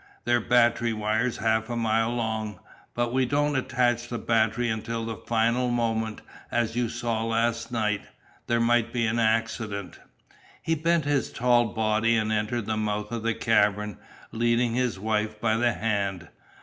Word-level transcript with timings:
"They're 0.25 0.41
battery 0.41 0.93
wires 0.93 1.37
half 1.37 1.69
a 1.69 1.75
mile 1.75 2.09
long. 2.09 2.59
But 2.95 3.13
we 3.13 3.27
don't 3.27 3.55
attach 3.55 4.07
the 4.07 4.17
battery 4.17 4.67
until 4.67 5.05
the 5.05 5.15
final 5.15 5.69
moment, 5.69 6.23
as 6.49 6.75
you 6.75 6.89
saw 6.89 7.23
last 7.23 7.71
night. 7.71 8.05
There 8.47 8.59
might 8.59 8.91
be 8.91 9.05
an 9.05 9.19
accident." 9.19 9.99
He 10.63 10.73
bent 10.73 11.05
his 11.05 11.31
tall 11.31 11.65
body 11.65 12.15
and 12.15 12.31
entered 12.31 12.65
the 12.65 12.77
mouth 12.77 13.11
of 13.11 13.21
the 13.21 13.35
cavern, 13.35 13.97
leading 14.31 14.73
his 14.73 14.97
wife 14.99 15.39
by 15.39 15.55
the 15.55 15.73
hand. 15.73 16.29